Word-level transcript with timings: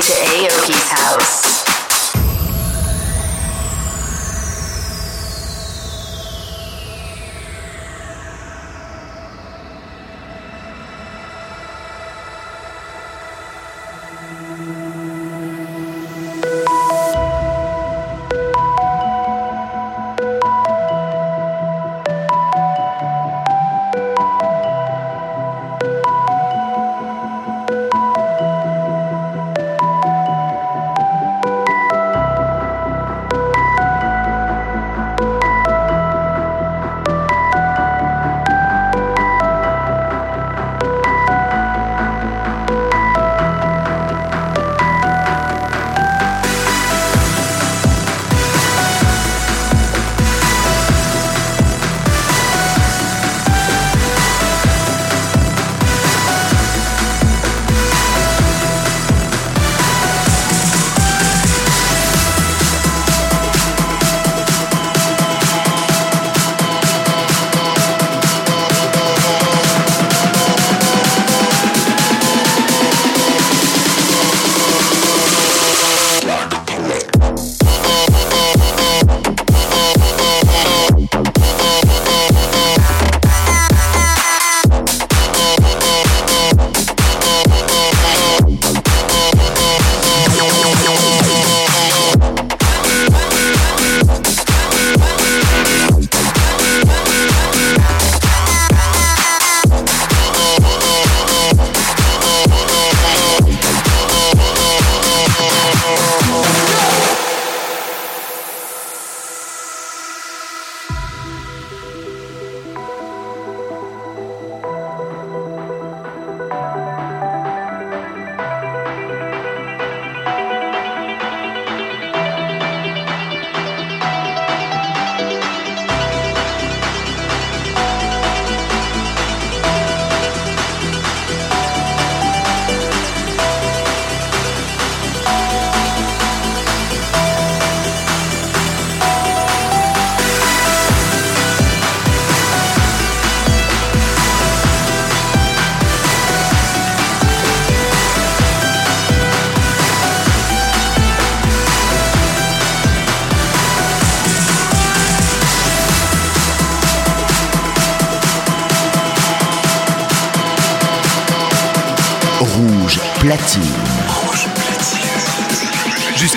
Step 0.00 0.28
into 0.42 0.63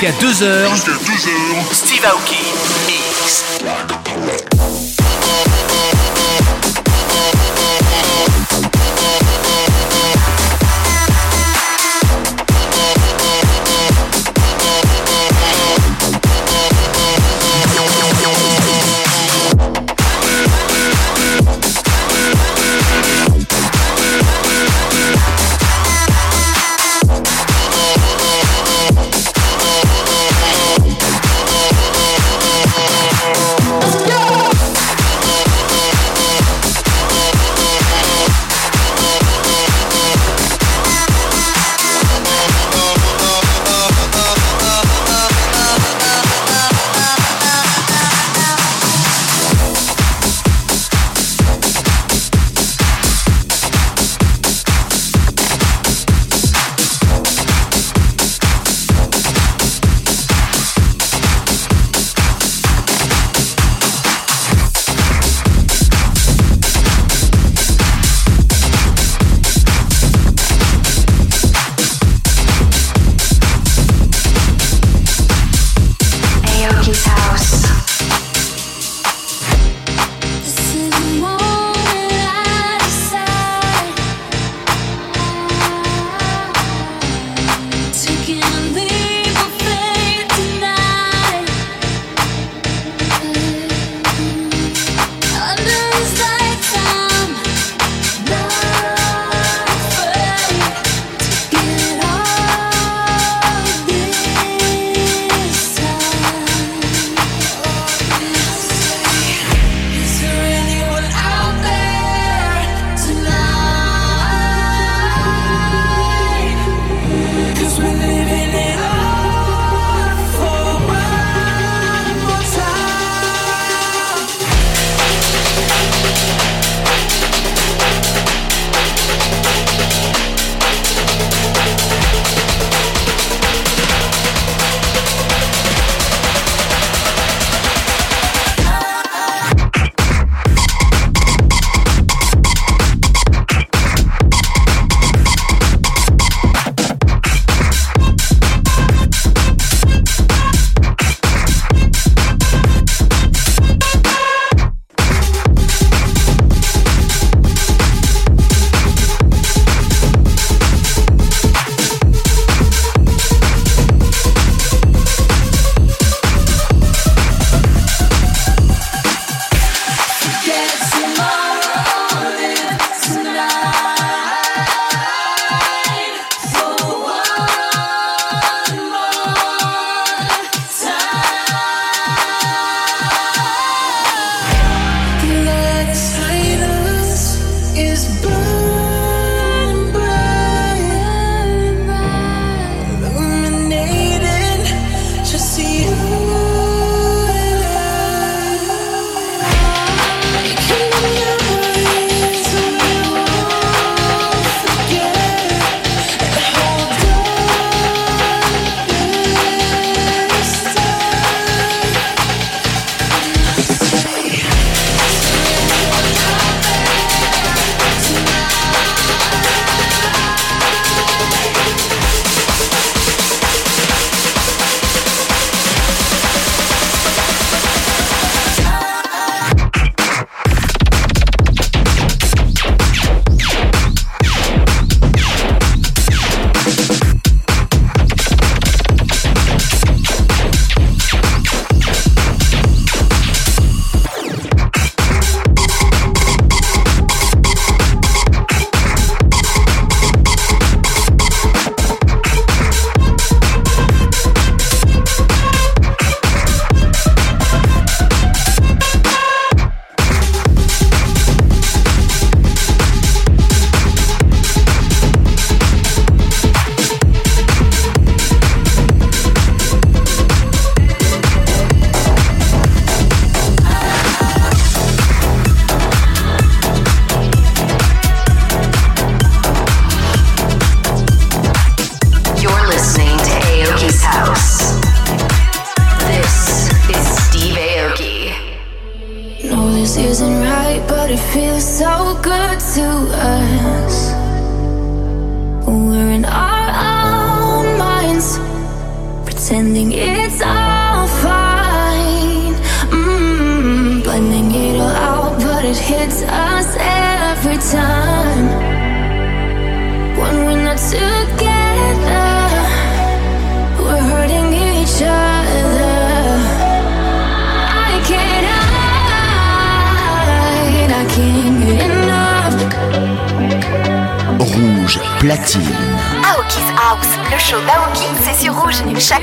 Jusqu'à 0.08 0.26
2h, 0.26 1.74
Steve 1.74 2.06
Aoki 2.06 2.47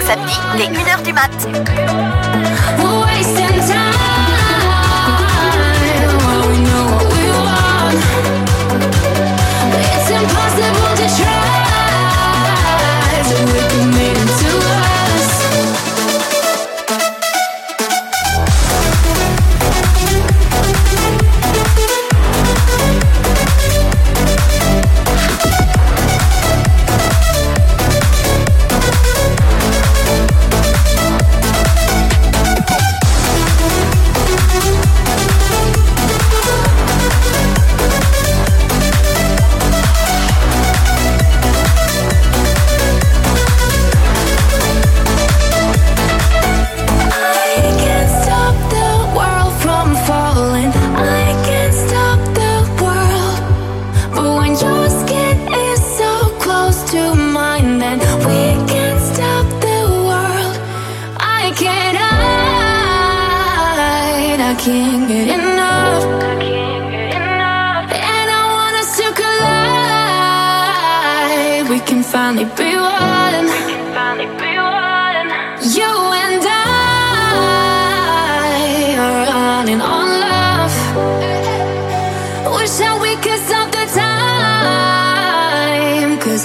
samedi, 0.07 0.39
dès 0.57 0.67
1h 0.67 1.03
du 1.03 1.13
mat. 1.13 2.24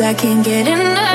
I 0.09 0.13
can't 0.15 0.43
get 0.43 0.67
enough. 0.67 1.08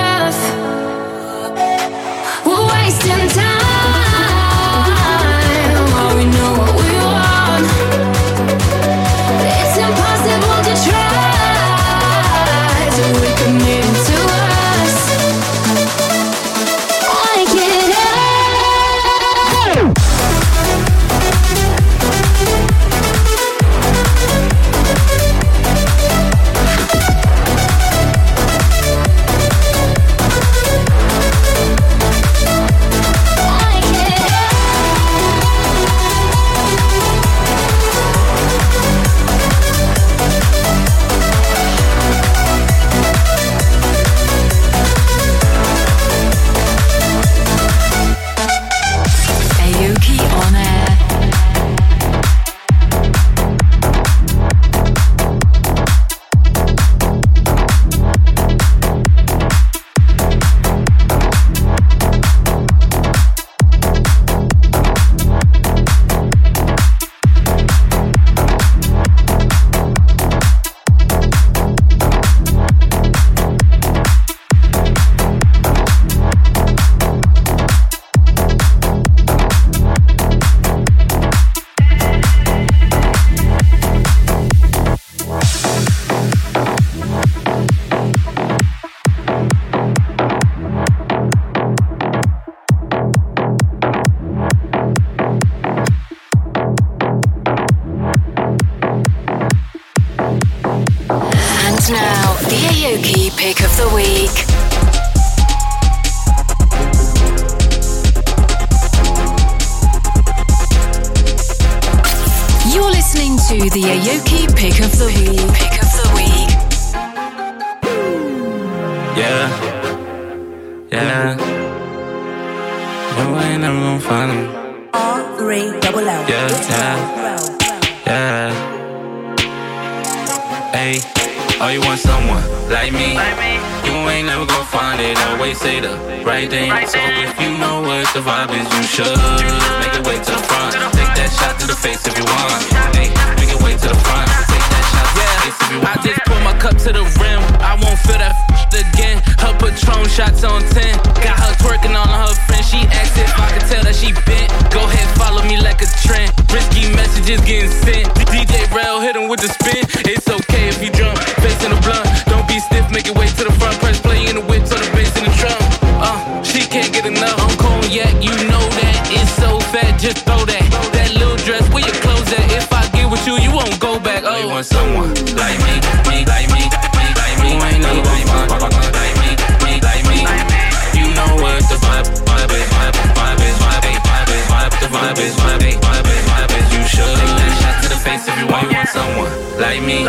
Like 189.58 189.82
me. 189.82 190.00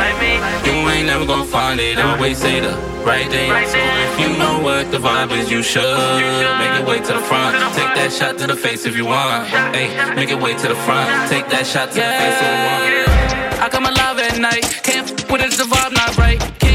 You 0.66 0.90
ain't 0.90 1.08
never 1.08 1.26
gonna 1.26 1.46
find 1.46 1.80
it. 1.80 1.98
I 1.98 2.16
Always 2.16 2.38
say 2.38 2.60
the 2.60 2.74
right 3.06 3.28
thing. 3.30 3.50
So 3.68 3.78
if 3.78 4.20
you 4.20 4.38
know 4.38 4.60
what 4.62 4.92
the 4.92 4.98
vibe 4.98 5.32
is, 5.32 5.52
you 5.52 5.62
should 5.62 5.82
make 6.60 6.80
it 6.80 6.86
way 6.88 7.00
to 7.00 7.14
the 7.14 7.20
front. 7.20 7.56
Take 7.76 7.94
that 8.00 8.12
shot 8.12 8.38
to 8.40 8.48
the 8.48 8.56
face 8.56 8.86
if 8.86 8.96
you 8.96 9.06
want. 9.06 9.48
Hey, 9.48 9.88
make 10.16 10.30
it 10.30 10.40
way 10.40 10.54
to 10.54 10.68
the 10.68 10.76
front. 10.76 11.30
Take 11.30 11.48
that 11.50 11.66
shot 11.66 11.90
to 11.90 11.96
the 11.96 12.14
face 12.22 12.40
if 12.42 12.50
you 12.52 12.64
want. 12.70 13.62
I 13.62 13.70
come 13.70 13.86
alive 13.86 14.20
at 14.20 14.40
night. 14.40 14.64
Can't 14.84 15.10
f 15.12 15.32
with 15.32 15.42
it, 15.42 15.52
the 15.58 15.64
vibe 15.64 15.94
not 15.94 16.18
right. 16.18 16.40
Can't 16.60 16.75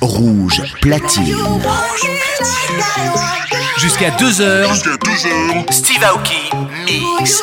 Rouge 0.04 0.62
platine. 0.82 1.34
Jusqu'à 3.78 4.10
2h. 4.10 4.66
Steve 5.70 6.04
Aoki 6.04 6.50
mix. 6.84 7.42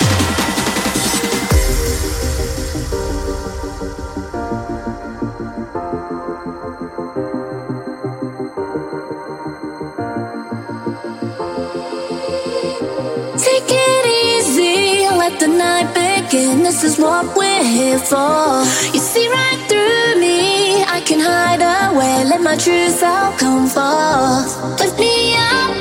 This 16.81 16.93
is 16.93 16.99
what 16.99 17.37
we're 17.37 17.63
here 17.63 17.99
for. 17.99 18.63
You 18.91 18.99
see 18.99 19.27
right 19.29 19.65
through 19.69 20.19
me. 20.19 20.83
I 20.83 20.99
can 21.05 21.19
hide 21.19 21.61
away, 21.61 22.23
let 22.25 22.41
my 22.41 22.57
true 22.57 22.89
self 22.89 23.37
come 23.37 23.67
forth. 23.67 24.79
Lift 24.79 24.97
me 24.97 25.35
up. 25.37 25.80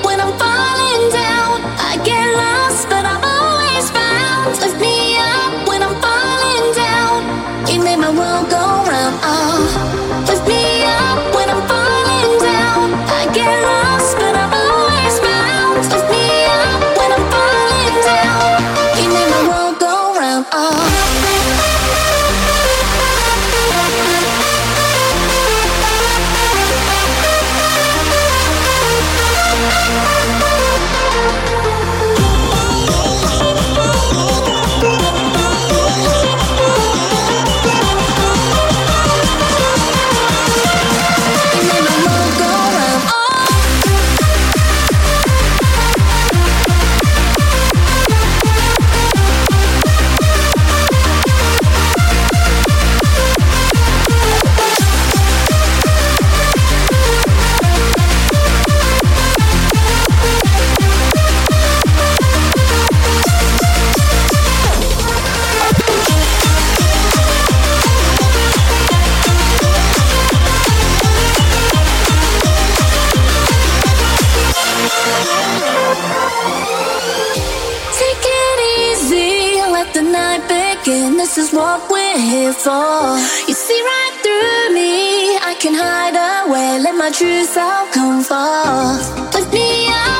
here 82.20 82.52
for. 82.52 83.16
You 83.48 83.54
see 83.54 83.80
right 83.92 84.16
through 84.22 84.74
me, 84.74 85.36
I 85.50 85.54
can 85.58 85.74
hide 85.74 86.16
away, 86.16 86.78
let 86.80 86.94
my 86.96 87.10
true 87.10 87.44
self 87.44 87.90
come 87.92 88.22
forth. 88.22 89.34
Lift 89.34 89.52
me 89.52 89.88
up. 89.88 90.19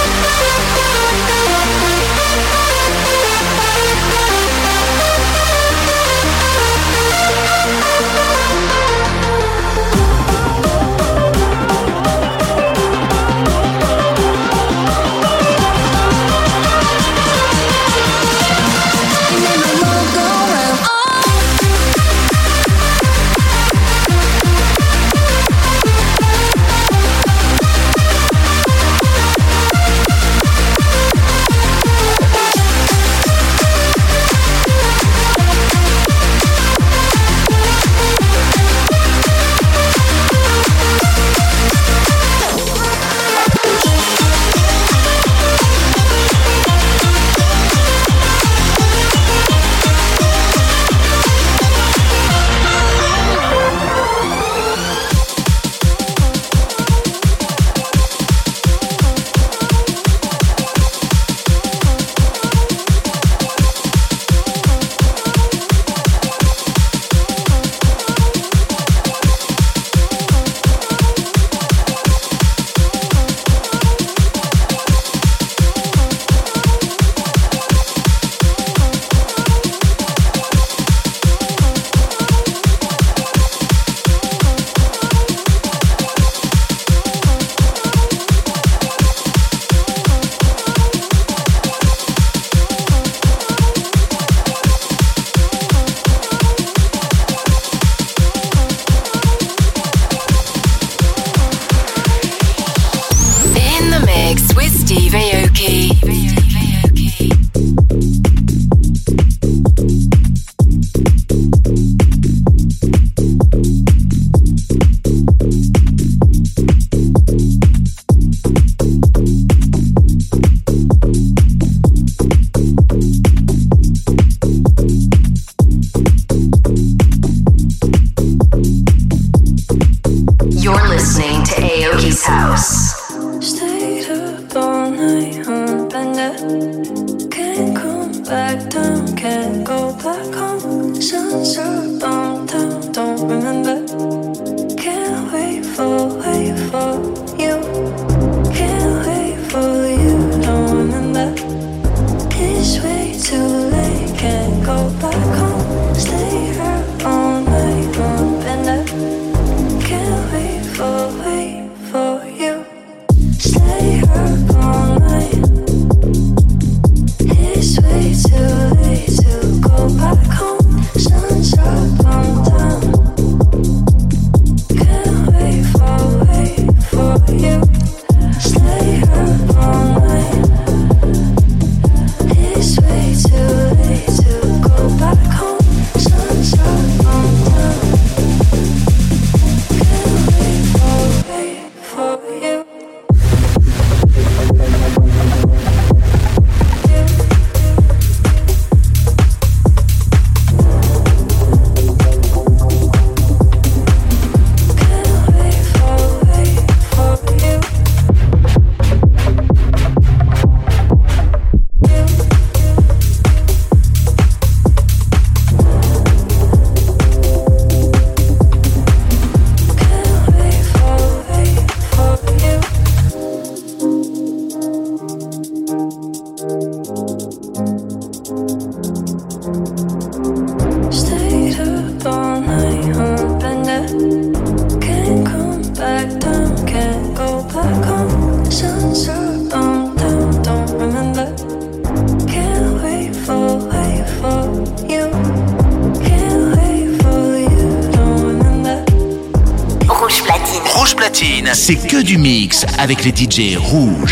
c'est 253.41 253.55
rouge. 253.55 254.10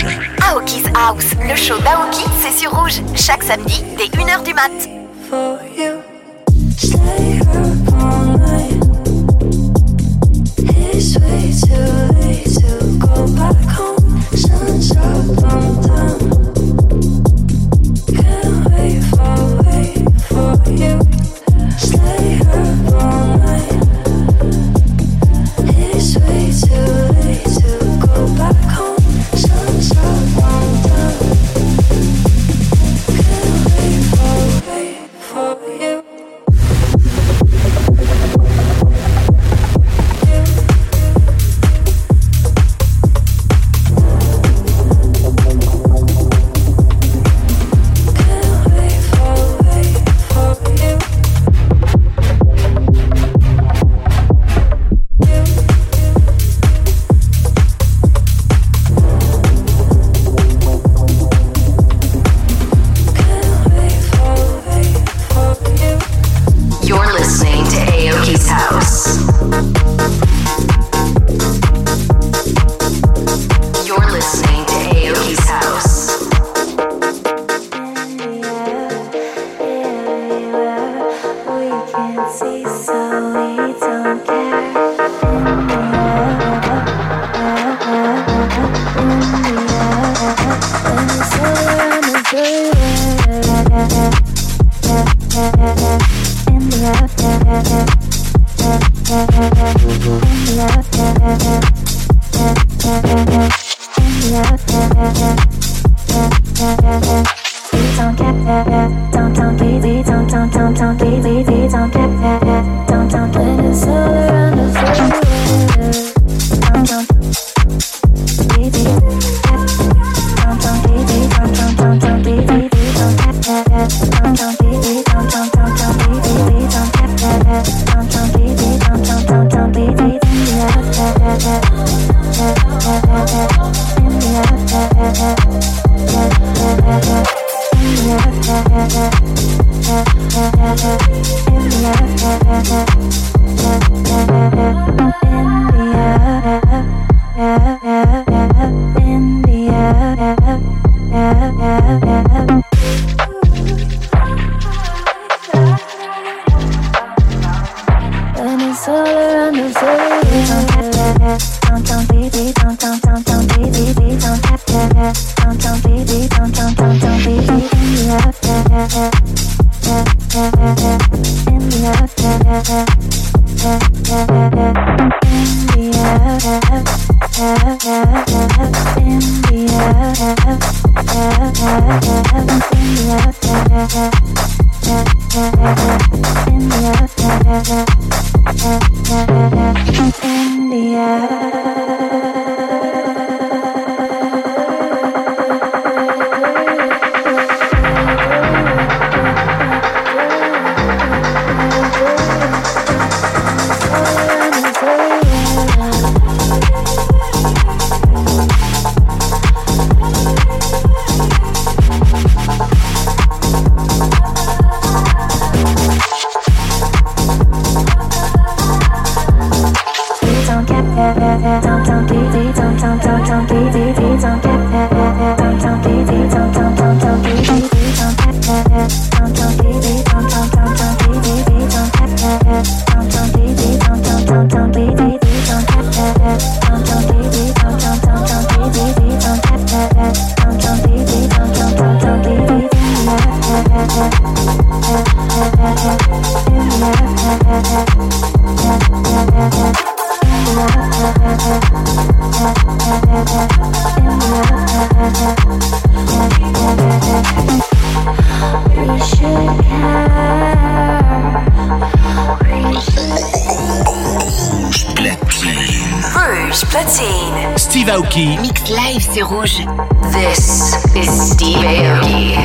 Steve 267.90 268.04
Aoki. 268.04 268.38
Live, 268.70 269.08
c'est 269.12 269.24
rouge. 269.24 269.66
This 270.12 270.76
is 270.96 271.10
Steve 271.32 271.58
Aoki. 271.58 272.36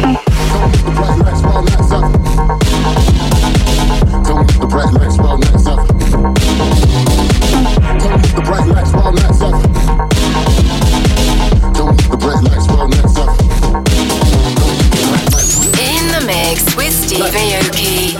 In 15.78 16.04
the 16.08 16.20
mix 16.26 16.74
with 16.74 16.94
Steve 16.94 17.34
Aoki. 17.34 18.14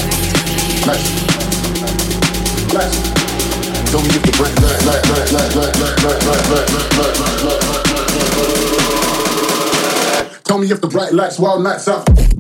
Tell 3.95 4.03
me 4.03 4.09
if 10.69 10.81
the 10.81 10.89
bright 10.91 11.13
lights, 11.13 11.39
wild 11.39 11.63
nights 11.63 11.87
out. 11.87 12.34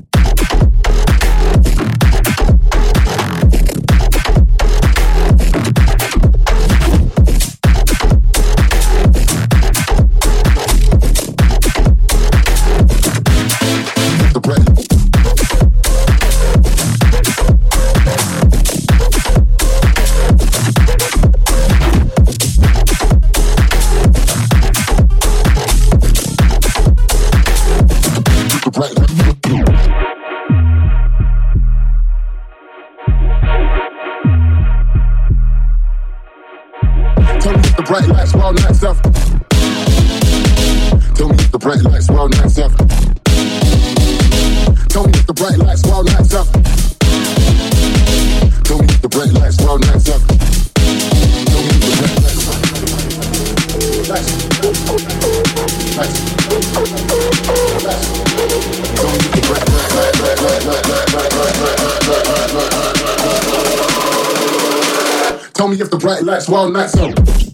only 65.74 65.84
if 65.84 65.90
the 65.90 65.98
bright 65.98 66.22
lights, 66.22 66.48
wild 66.48 66.72
nights 66.72 66.96
out. 66.96 67.53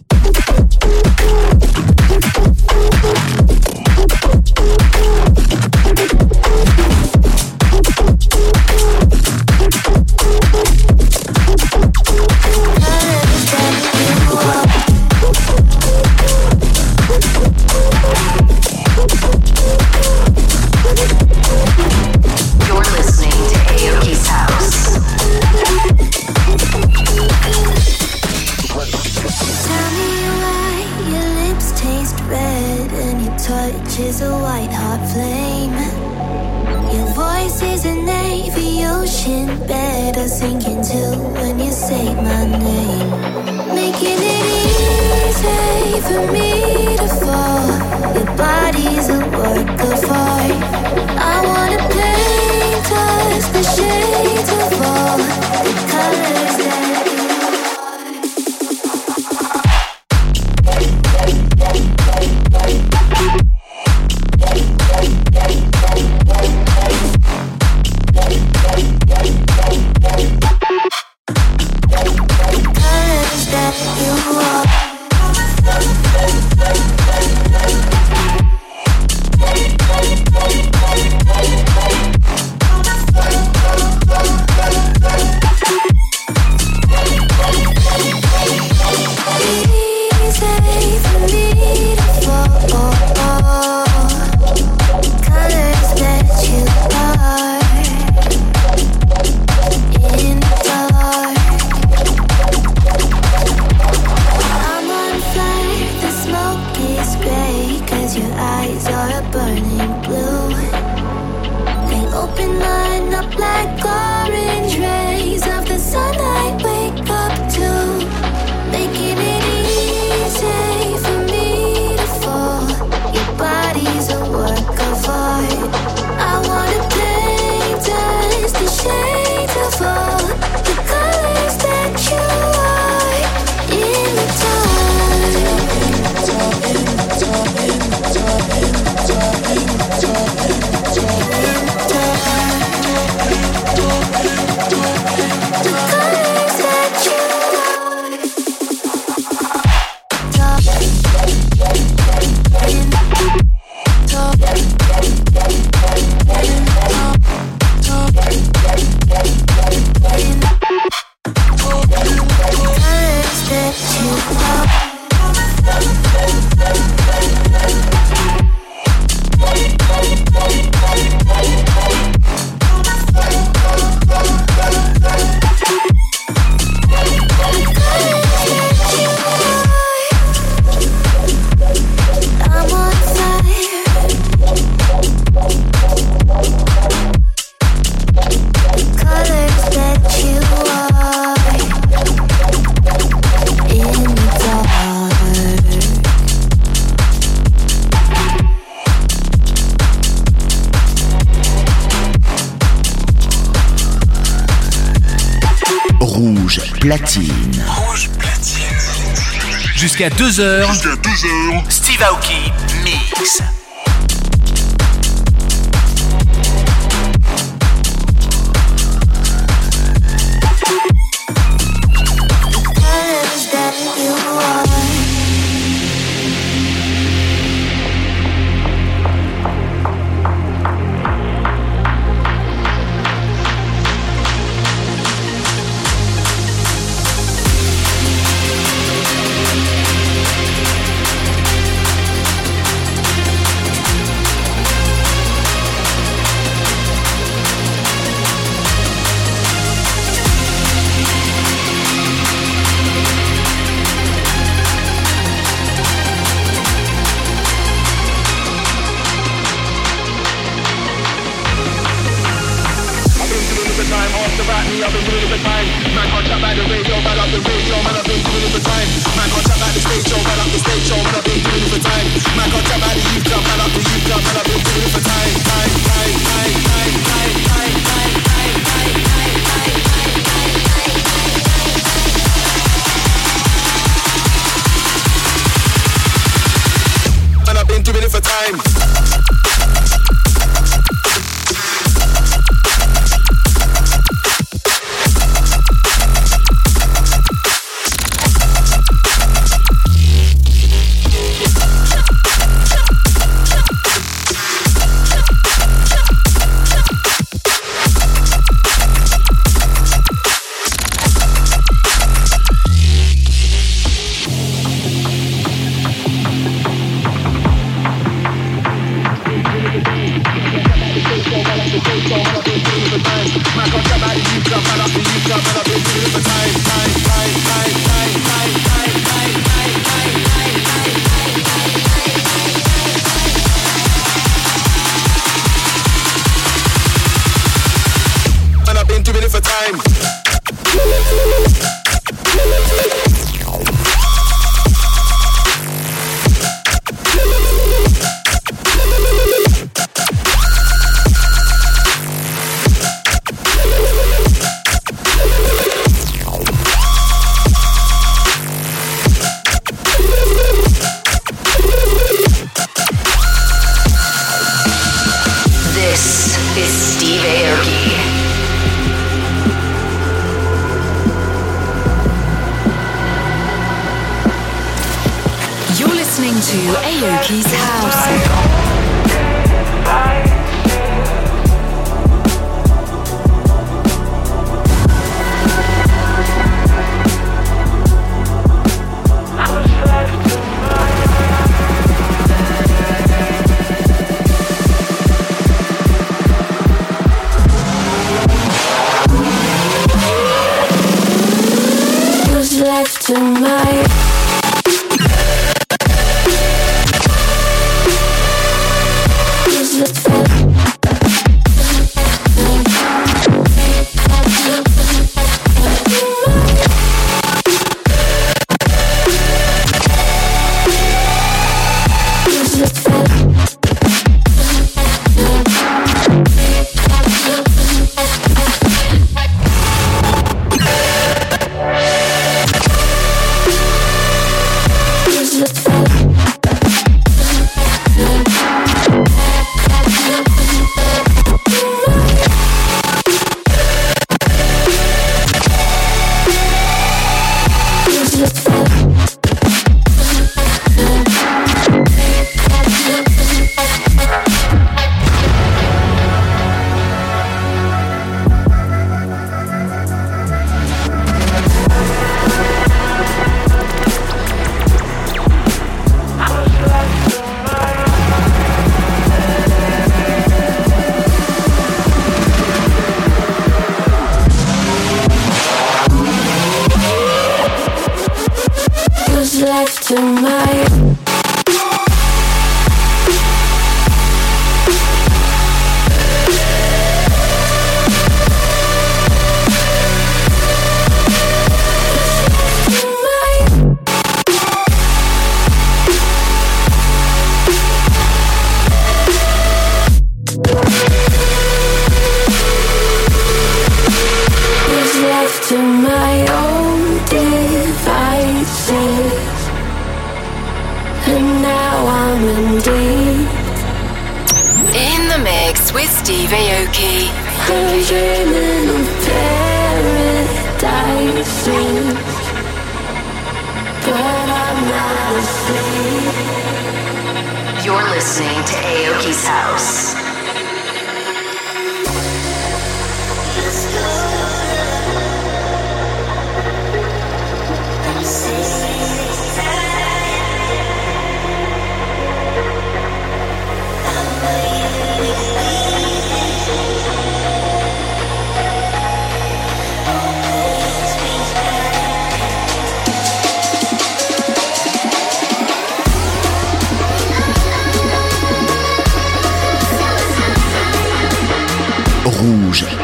Jusqu'à 210.01 210.15
2h. 210.15 210.67
Jusqu'à 210.67 210.95
2h. 210.95 211.69
Steve 211.69 212.01
Aoki 212.01 212.51
Mix. 212.83 213.60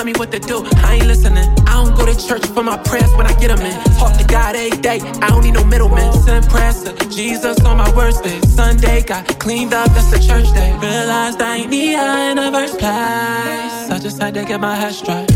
Tell 0.00 0.06
me 0.06 0.18
what 0.18 0.32
to 0.32 0.38
do. 0.38 0.64
I 0.76 0.94
ain't 0.94 1.06
listening. 1.06 1.46
I 1.68 1.84
don't 1.84 1.94
go 1.94 2.06
to 2.06 2.16
church 2.26 2.46
for 2.46 2.62
my 2.62 2.78
prayers 2.78 3.12
when 3.18 3.26
I 3.26 3.34
get 3.38 3.48
them 3.54 3.60
in. 3.60 3.76
Talk 3.98 4.16
to 4.16 4.24
God 4.24 4.56
every 4.56 4.80
day. 4.80 4.98
I 5.20 5.28
don't 5.28 5.44
need 5.44 5.52
no 5.52 5.64
middleman. 5.64 6.10
Send 6.14 6.48
prayers 6.48 6.82
to 6.84 6.92
Jesus 7.10 7.60
on 7.66 7.76
my 7.76 7.90
worst 7.94 8.24
day. 8.24 8.40
Sunday 8.40 9.02
got 9.02 9.26
cleaned 9.38 9.74
up, 9.74 9.88
that's 9.90 10.10
the 10.10 10.18
church 10.18 10.48
day. 10.54 10.72
Realized 10.80 11.42
I 11.42 11.56
ain't 11.56 11.70
need 11.70 11.96
her 11.96 12.30
in 12.30 12.36
the 12.38 12.50
first 12.50 12.78
place. 12.78 13.90
I 13.94 13.98
just 14.00 14.18
had 14.22 14.32
to 14.34 14.44
get 14.44 14.58
my 14.58 14.74
head 14.74 14.94
straight. 14.94 15.28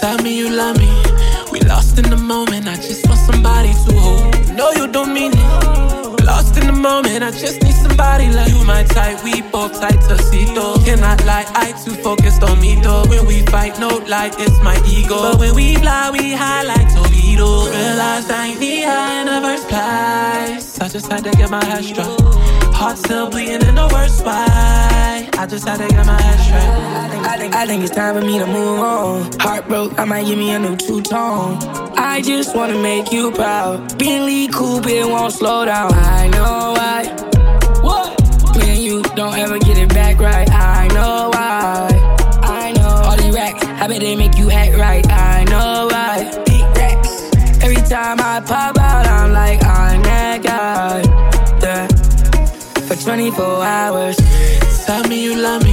Tell 0.00 0.18
me 0.18 0.36
you 0.36 0.50
love 0.50 0.76
me. 0.76 0.90
We 1.50 1.60
lost 1.60 1.96
in 1.98 2.10
the 2.10 2.18
moment. 2.18 2.68
I 2.68 2.76
just 2.76 3.06
want 3.08 3.20
somebody 3.20 3.72
to 3.72 3.92
hold. 4.04 4.54
No, 4.54 4.70
you 4.72 4.86
don't 4.86 5.14
mean 5.14 5.32
it. 5.34 5.83
Moment, 6.84 7.24
I 7.24 7.30
just 7.30 7.62
need 7.62 7.72
somebody 7.72 8.28
like 8.28 8.50
you. 8.50 8.62
My 8.62 8.82
type, 8.82 9.24
we 9.24 9.40
both 9.40 9.80
tight 9.80 9.98
though. 10.54 10.76
Cannot 10.84 11.24
lie, 11.24 11.46
I 11.54 11.72
too 11.82 11.94
focused 11.94 12.42
on 12.42 12.60
me 12.60 12.74
though. 12.74 13.04
When 13.08 13.24
we 13.24 13.40
fight, 13.46 13.80
no 13.80 13.88
lie, 14.06 14.30
it's 14.36 14.62
my 14.62 14.76
ego. 14.86 15.16
But 15.16 15.38
when 15.38 15.54
we 15.54 15.76
fly, 15.76 16.10
we 16.10 16.34
high 16.34 16.62
like 16.62 16.94
torpedoes. 16.94 17.70
Realized 17.70 18.30
I 18.30 18.48
ain't 18.48 18.60
need 18.60 18.84
her 18.84 19.20
in 19.20 19.26
the 19.32 19.40
first 19.40 19.66
place. 19.66 20.78
I 20.78 20.88
just 20.88 21.10
had 21.10 21.24
to 21.24 21.30
get 21.30 21.48
my 21.48 21.64
head 21.64 21.84
straight. 21.84 22.63
Heart 22.84 22.98
still 22.98 23.30
bleeding 23.30 23.66
in 23.66 23.76
the 23.76 23.88
worst 23.94 24.22
way. 24.26 25.30
I 25.40 25.46
just 25.48 25.66
had 25.66 25.78
to 25.78 25.88
get 25.88 26.04
my 26.04 26.20
head 26.20 26.38
straight. 26.38 27.24
I 27.24 27.38
think, 27.38 27.54
I 27.54 27.64
think 27.64 27.82
it's 27.82 27.94
time 27.94 28.14
for 28.14 28.20
me 28.20 28.38
to 28.38 28.46
move 28.46 28.78
on. 28.78 29.32
Heart 29.40 29.68
broke, 29.68 29.98
I 29.98 30.04
might 30.04 30.26
give 30.26 30.36
me 30.36 30.50
a 30.50 30.58
new 30.58 30.76
two 30.76 31.00
tone. 31.00 31.56
I 31.96 32.20
just 32.20 32.54
wanna 32.54 32.76
make 32.82 33.10
you 33.10 33.32
proud. 33.32 33.98
Bentley 33.98 34.48
coupe, 34.48 34.86
it 34.86 35.06
won't 35.06 35.32
slow 35.32 35.64
down. 35.64 35.94
I 35.94 36.28
know 36.28 36.74
why. 36.76 37.04
What? 37.80 38.58
Man, 38.58 38.78
you 38.78 39.02
don't 39.16 39.38
ever 39.38 39.58
get 39.58 39.78
it 39.78 39.88
back 39.88 40.18
right. 40.18 40.50
I 40.50 40.86
know 40.88 41.30
why. 41.32 41.88
I 42.42 42.72
know 42.72 43.00
all 43.06 43.16
these 43.16 43.34
racks. 43.34 43.64
I 43.64 43.88
bet 43.88 44.00
they 44.00 44.14
make 44.14 44.36
you 44.36 44.50
act 44.50 44.76
right. 44.76 45.06
I 45.08 45.44
know 45.44 45.88
why. 45.90 46.42
Big 46.44 46.60
racks. 46.76 47.64
Every 47.64 47.80
time 47.88 48.20
I 48.20 48.42
pop 48.44 48.73
24 53.30 53.64
hours. 53.64 54.16
Tell 54.84 55.02
me 55.08 55.24
you 55.24 55.34
love 55.34 55.64
me. 55.64 55.72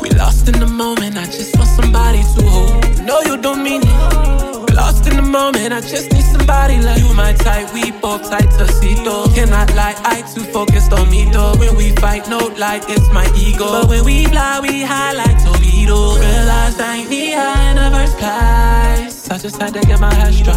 We 0.00 0.08
lost 0.08 0.48
in 0.48 0.58
the 0.58 0.66
moment. 0.66 1.18
I 1.18 1.26
just 1.26 1.54
want 1.58 1.68
somebody 1.68 2.22
to 2.22 2.42
hold. 2.48 3.04
No, 3.04 3.20
you 3.20 3.36
don't 3.36 3.62
mean 3.62 3.82
it. 3.84 4.74
Lost 4.74 5.06
in 5.06 5.16
the 5.16 5.22
moment. 5.22 5.74
I 5.74 5.82
just 5.82 6.10
need 6.14 6.24
somebody 6.24 6.80
like 6.80 6.98
you. 7.02 7.12
My 7.12 7.34
type, 7.34 7.74
we 7.74 7.90
both 7.90 8.30
tight 8.30 8.48
to 8.56 8.66
see 8.72 8.94
though. 9.04 9.26
Cannot 9.34 9.74
lie, 9.74 9.96
I 10.02 10.22
too 10.32 10.44
focused 10.44 10.90
on 10.94 11.10
me 11.10 11.26
though. 11.30 11.54
When 11.58 11.76
we 11.76 11.94
fight, 11.96 12.26
no 12.26 12.38
lie, 12.56 12.80
it's 12.88 13.12
my 13.12 13.26
ego. 13.36 13.68
But 13.68 13.88
when 13.90 14.02
we 14.06 14.24
fly, 14.24 14.60
we 14.62 14.80
high 14.80 15.12
like 15.12 15.44
torpedoes. 15.44 16.20
Realized 16.20 16.80
I 16.80 16.96
ain't 16.96 17.10
need 17.10 17.34
high 17.34 17.70
in 17.70 17.76
the 17.76 17.88
first 17.94 18.16
place. 18.16 19.30
I 19.30 19.36
just 19.36 19.60
had 19.60 19.74
to 19.74 19.80
get 19.80 20.00
my 20.00 20.14
head 20.14 20.32
straight. 20.32 20.56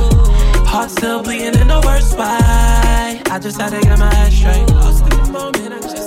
Heart 0.66 0.92
still 0.92 1.22
bleeding 1.24 1.60
in 1.60 1.68
the 1.68 1.82
worst 1.86 2.18
way. 2.18 3.20
I 3.34 3.38
just 3.42 3.60
had 3.60 3.72
to 3.72 3.82
get 3.82 4.00
my 4.00 4.14
head 4.16 4.32
straight. 4.32 4.70
Lost 4.70 5.04
in 5.04 5.10
the 5.10 5.32
moment. 5.32 5.74
I 5.74 5.80
just 5.82 6.01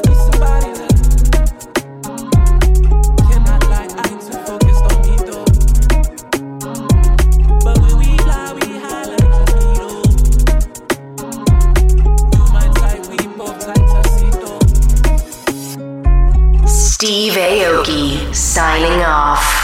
Steve 17.05 17.35
Aoki 17.35 18.35
signing 18.35 19.05
off. 19.05 19.64